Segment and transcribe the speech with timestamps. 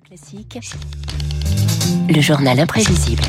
[0.00, 0.58] Classique,
[2.08, 3.22] le journal imprévisible.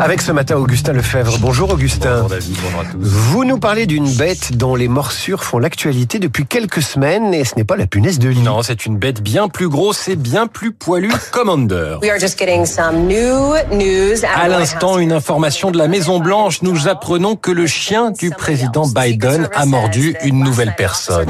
[0.00, 1.36] Avec ce matin Augustin Lefebvre.
[1.40, 2.22] Bonjour Augustin.
[2.22, 2.98] Bonjour David, bonjour à tous.
[2.98, 7.56] Vous nous parlez d'une bête dont les morsures font l'actualité depuis quelques semaines et ce
[7.56, 8.40] n'est pas la punaise de lit.
[8.40, 11.98] Non, c'est une bête bien plus grosse et bien plus poilue, Commander.
[12.00, 14.24] We are just getting some new news.
[14.34, 16.62] À l'instant, une information de la Maison Blanche.
[16.62, 21.28] Nous apprenons que le chien du président Biden a mordu une nouvelle personne.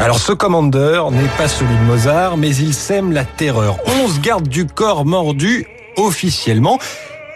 [0.00, 3.78] Alors ce commandeur n'est pas celui de Mozart, mais il sème la terreur.
[4.02, 6.78] 11 gardes du corps mordus officiellement.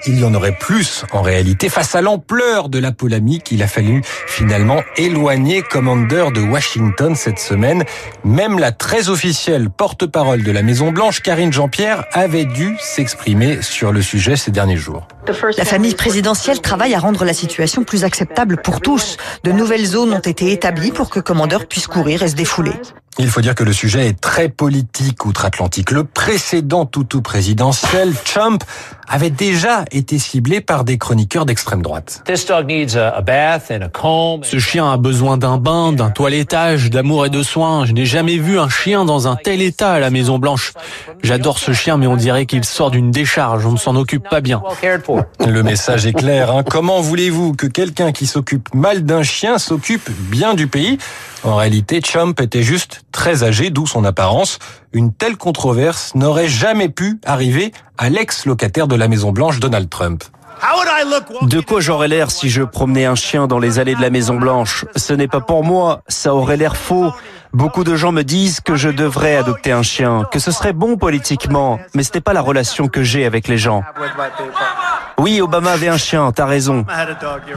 [0.06, 1.68] Il y en aurait plus en réalité.
[1.68, 7.38] Face à l'ampleur de la polémique, il a fallu finalement éloigner Commander de Washington cette
[7.38, 7.84] semaine.
[8.24, 13.92] Même la très officielle porte-parole de la Maison Blanche, Karine Jean-Pierre, avait dû s'exprimer sur
[13.92, 15.06] le sujet ces derniers jours.
[15.56, 19.16] La famille présidentielle travaille à rendre la situation plus acceptable pour tous.
[19.44, 22.72] De nouvelles zones ont été établies pour que Commander puisse courir et se défouler.
[23.20, 25.90] Il faut dire que le sujet est très politique outre-Atlantique.
[25.90, 28.62] Le précédent toutou présidentiel, Trump,
[29.08, 32.22] avait déjà été ciblé par des chroniqueurs d'extrême droite.
[32.28, 37.86] Ce chien a besoin d'un bain, d'un toilettage, d'amour et de soins.
[37.86, 40.72] Je n'ai jamais vu un chien dans un tel état à la Maison Blanche.
[41.24, 43.66] J'adore ce chien, mais on dirait qu'il sort d'une décharge.
[43.66, 44.62] On ne s'en occupe pas bien.
[45.46, 46.50] Le message est clair.
[46.50, 46.62] Hein.
[46.68, 50.98] Comment voulez-vous que quelqu'un qui s'occupe mal d'un chien s'occupe bien du pays?
[51.44, 54.58] En réalité, Trump était juste très âgé, d'où son apparence.
[54.92, 60.24] Une telle controverse n'aurait jamais pu arriver à l'ex-locataire de la Maison Blanche, Donald Trump.
[61.42, 64.34] De quoi j'aurais l'air si je promenais un chien dans les allées de la Maison
[64.36, 67.12] Blanche Ce n'est pas pour moi, ça aurait l'air faux.
[67.52, 70.96] Beaucoup de gens me disent que je devrais adopter un chien, que ce serait bon
[70.96, 73.82] politiquement, mais ce n'est pas la relation que j'ai avec les gens.
[75.18, 76.84] Oui, Obama avait un chien, t'as raison.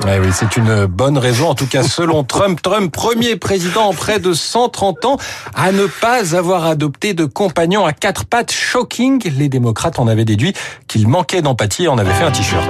[0.03, 2.59] Ouais, oui, c'est une bonne raison, en tout cas selon Trump.
[2.61, 5.17] Trump, premier président en près de 130 ans
[5.53, 8.51] à ne pas avoir adopté de compagnon à quatre pattes.
[8.51, 10.53] Shocking, les démocrates en avaient déduit
[10.87, 12.67] qu'il manquait d'empathie et en avaient fait un t-shirt.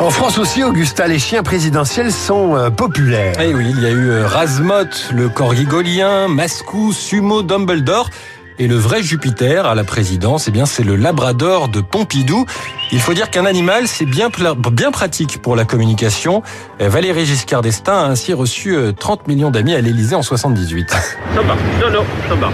[0.00, 3.36] En France aussi, Augustin, les chiens présidentiels sont euh, populaires.
[3.40, 4.84] Eh oui, il y a eu euh, Razmot,
[5.14, 8.10] le corgi gaulien, Mascou, Sumo, Dumbledore.
[8.58, 12.46] Et le vrai Jupiter à la présidence, eh bien, c'est le Labrador de Pompidou.
[12.92, 14.28] Il faut dire qu'un animal, c'est bien,
[14.72, 16.42] bien pratique pour la communication.
[16.78, 20.90] Valérie Giscard d'Estaing a ainsi reçu 30 millions d'amis à l'Élysée en 78.
[20.90, 20.98] Ça
[21.34, 21.42] va,
[21.80, 22.50] non, non, ça va.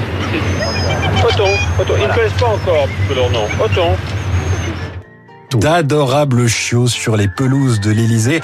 [1.19, 3.45] Ils ne connaissent pas encore leur nom.
[3.63, 3.97] Othon.
[5.59, 8.41] D'adorables chiots sur les pelouses de l'Élysée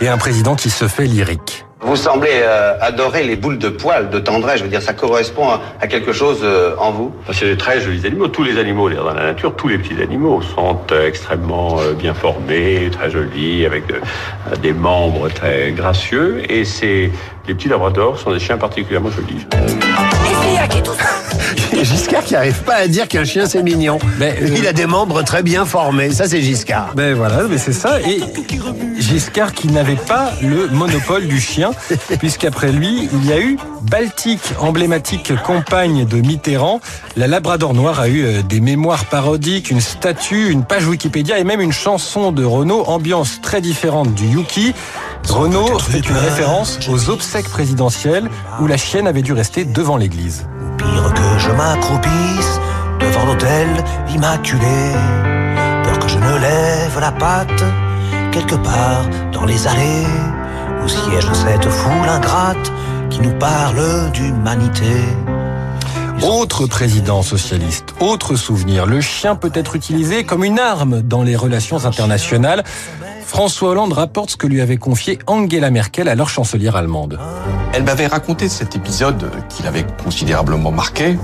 [0.00, 1.64] et un président qui se fait lyrique.
[1.80, 4.58] Vous semblez euh, adorer les boules de poils, de tendresse.
[4.58, 7.14] Je veux dire, ça correspond à, à quelque chose euh, en vous?
[7.32, 8.28] C'est des très jolis animaux.
[8.28, 12.90] Tous les animaux dans la nature, tous les petits animaux sont euh, extrêmement bien formés,
[12.90, 13.84] très jolis, avec
[14.60, 16.42] des membres très gracieux.
[16.50, 17.10] Et c'est
[17.46, 19.46] les petits labradors sont des chiens particulièrement jolis.
[21.84, 23.98] Giscard qui arrive pas à dire qu'un chien c'est mignon.
[24.18, 26.10] Mais, euh, Il a des membres très bien formés.
[26.10, 26.92] Ça c'est Giscard.
[26.94, 28.00] Ben voilà, mais c'est ça.
[28.00, 28.20] Et
[28.98, 31.70] Giscard qui n'avait pas le monopole du chien,
[32.18, 36.80] puisqu'après lui, il y a eu Baltique, emblématique compagne de Mitterrand.
[37.16, 41.44] La Labrador Noire a eu euh, des mémoires parodiques, une statue, une page Wikipédia et
[41.44, 44.74] même une chanson de Renault, ambiance très différente du Yuki.
[45.28, 48.28] Renault fait une référence aux obsèques présidentielles
[48.60, 50.46] où la chienne avait dû rester devant l'église.
[51.48, 52.60] Je m'accroupisse
[53.00, 53.68] devant l'autel
[54.14, 54.92] immaculé,
[55.82, 57.64] peur que je ne lève la patte
[58.32, 60.06] quelque part dans les allées
[60.84, 62.70] où siège cette foule ingrate
[63.08, 64.92] qui nous parle d'humanité.
[66.22, 71.36] Autre président socialiste, autre souvenir, le chien peut être utilisé comme une arme dans les
[71.36, 72.62] relations internationales.
[73.28, 77.20] François Hollande rapporte ce que lui avait confié Angela Merkel, alors chancelière allemande.
[77.74, 81.18] Elle m'avait raconté cet épisode qui l'avait considérablement marqué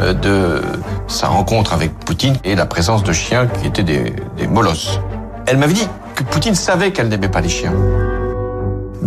[0.00, 0.62] euh, de
[1.08, 5.00] sa rencontre avec Poutine et la présence de chiens qui étaient des, des molosses.
[5.46, 7.74] Elle m'avait dit que Poutine savait qu'elle n'aimait pas les chiens.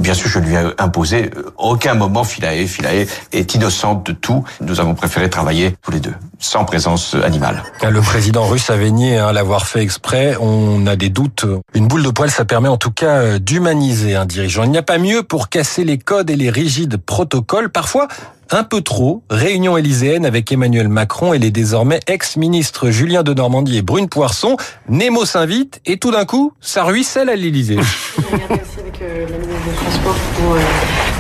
[0.02, 2.66] Bien sûr, je lui ai imposé euh, aucun moment Philae.
[2.66, 4.44] Philae est innocente de tout.
[4.60, 7.62] Nous avons préféré travailler tous les deux, sans présence animale.
[7.88, 10.36] Le président russe avait nié hein, l'avoir fait exprès.
[10.42, 11.46] On a des doutes.
[11.76, 14.64] Une boule de poil, ça permet en tout cas euh, d'humaniser un dirigeant.
[14.64, 17.70] Il n'y a pas mieux pour casser les codes et les rigides protocoles.
[17.70, 18.08] Parfois,
[18.50, 19.22] un peu trop.
[19.30, 24.58] Réunion élyséenne avec Emmanuel Macron et les désormais ex-ministres Julien de Normandie et Brune Poisson.
[24.90, 27.78] Nemo s'invite et tout d'un coup, ça ruisselle à l'Élysée.
[29.02, 30.60] euh, la ministre des Transports pour euh,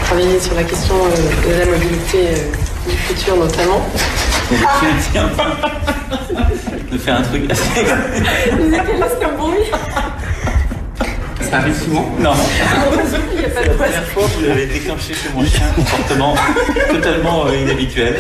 [0.06, 3.82] travailler sur la question euh, de la mobilité euh, du futur notamment.
[6.92, 7.64] De faire un truc assez...
[8.60, 9.64] Vous êtes là, c'est un bruit.
[11.50, 12.06] Ça arrive souvent?
[12.20, 12.34] Non.
[12.36, 16.36] C'est la première fois que vous avez déclenché chez mon chien un comportement
[16.90, 18.20] totalement euh, inhabituel.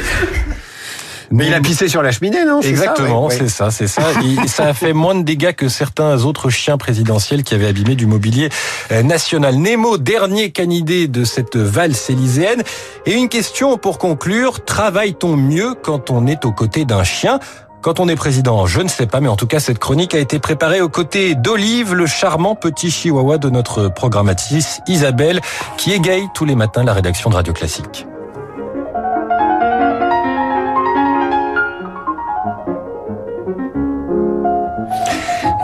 [1.31, 4.03] Mais il a pissé sur la cheminée, non Exactement, c'est ça, c'est ça.
[4.47, 8.05] Ça a fait moins de dégâts que certains autres chiens présidentiels qui avaient abîmé du
[8.05, 8.49] mobilier
[8.91, 9.55] euh, national.
[9.55, 12.63] Nemo, dernier canidé de cette valse élyséenne.
[13.05, 14.65] Et une question pour conclure.
[14.65, 17.39] Travaille-t-on mieux quand on est aux côtés d'un chien?
[17.81, 20.19] Quand on est président, je ne sais pas, mais en tout cas, cette chronique a
[20.19, 25.41] été préparée aux côtés d'Olive, le charmant petit chihuahua de notre programmatrice Isabelle,
[25.77, 28.05] qui égaye tous les matins la rédaction de Radio Classique.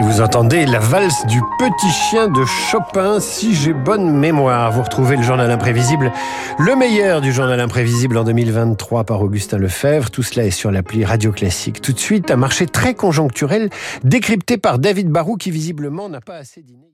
[0.07, 4.71] Vous entendez la valse du petit chien de Chopin, si j'ai bonne mémoire.
[4.71, 6.13] Vous retrouvez le journal imprévisible,
[6.57, 10.09] le meilleur du journal imprévisible en 2023 par Augustin Lefebvre.
[10.09, 11.81] Tout cela est sur l'appli Radio Classique.
[11.81, 13.69] Tout de suite, un marché très conjoncturel
[14.05, 16.87] décrypté par David Barou qui visiblement n'a pas assez dîné.